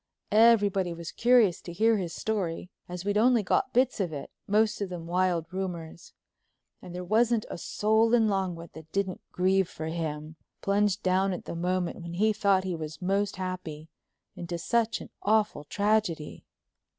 Everybody 0.31 0.95
was 0.95 1.11
curious 1.11 1.61
to 1.61 1.71
hear 1.71 1.97
his 1.97 2.11
story, 2.15 2.71
as 2.89 3.05
we'd 3.05 3.19
only 3.19 3.43
got 3.43 3.71
bits 3.71 3.99
of 3.99 4.11
it, 4.11 4.31
most 4.47 4.81
of 4.81 4.89
them 4.89 5.05
wild 5.05 5.45
rumors. 5.53 6.13
And 6.81 6.95
there 6.95 7.03
wasn't 7.03 7.45
a 7.51 7.59
soul 7.59 8.15
in 8.15 8.27
Longwood 8.27 8.71
that 8.73 8.91
didn't 8.91 9.21
grieve 9.31 9.69
for 9.69 9.85
him, 9.89 10.37
plunged 10.63 11.03
down 11.03 11.33
at 11.33 11.45
the 11.45 11.53
moment 11.53 12.01
when 12.01 12.15
he 12.15 12.33
thought 12.33 12.63
he 12.63 12.75
was 12.75 12.99
most 12.99 13.35
happy 13.35 13.89
into 14.35 14.57
such 14.57 15.01
an 15.01 15.11
awful 15.21 15.65
tragedy. 15.65 16.45